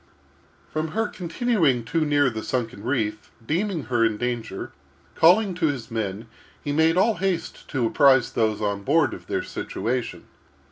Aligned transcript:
From 0.73 0.87
her 0.97 1.07
continuing 1.07 1.85
too 1.85 2.01
near 2.03 2.31
the 2.31 2.41
sunken 2.41 2.81
reef, 2.83 3.29
deeming 3.45 3.83
her 3.83 4.03
in 4.03 4.17
danger, 4.17 4.71
calling 5.13 5.53
to 5.53 5.67
his 5.67 5.91
men, 5.91 6.27
he 6.63 6.71
made 6.71 6.97
all 6.97 7.17
haste 7.17 7.67
to 7.69 7.85
apprise 7.85 8.31
those 8.31 8.61
on 8.63 8.81
board 8.81 9.13
of 9.13 9.27
their 9.27 9.43
situation. 9.43 10.23